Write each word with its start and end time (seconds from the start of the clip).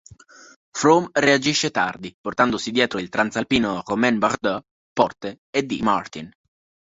Froome 0.71 1.09
reagisce 1.11 1.69
tardi, 1.69 2.11
portandosi 2.19 2.71
dietro 2.71 2.97
il 2.97 3.07
transalpino 3.09 3.83
Romain 3.85 4.17
Bardet, 4.17 4.63
Porte 4.91 5.41
e 5.55 5.61
D. 5.61 5.79
Martin. 5.83 6.27